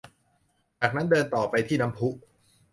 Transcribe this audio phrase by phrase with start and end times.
[0.79, 2.07] จากนั้นเดินต่อไปที่น้ำพุ